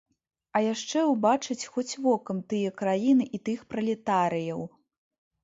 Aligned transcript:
А 0.55 0.61
яшчэ 0.73 1.03
ўбачыць 1.09 1.69
хоць 1.75 1.99
вокам 2.07 2.41
тыя 2.55 2.73
краіны 2.81 3.29
і 3.37 3.43
тых 3.51 3.59
пралетарыяў. 3.75 4.67